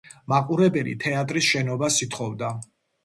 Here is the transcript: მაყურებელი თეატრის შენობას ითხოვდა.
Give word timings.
მაყურებელი 0.31 0.95
თეატრის 1.05 1.49
შენობას 1.53 2.01
ითხოვდა. 2.07 2.51